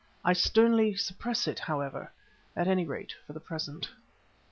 [0.25, 2.11] I sternly suppress it, however,
[2.55, 3.91] at any rate for the present.